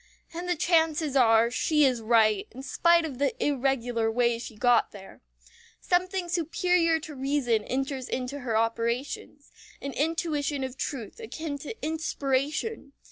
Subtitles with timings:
[0.33, 4.89] And the chances are she is right, in spite of the irregular way she got
[4.91, 5.21] there.
[5.79, 12.93] Something superior to reason enters into her operations an intuition of truth akin to inspiration.